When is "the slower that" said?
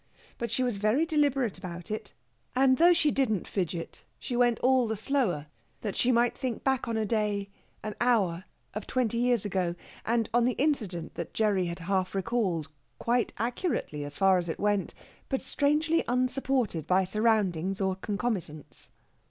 4.87-5.95